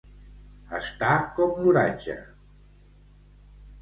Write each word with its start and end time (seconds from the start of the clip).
Estar 0.77 1.11
com 1.39 1.53
l'oratge. 1.65 2.17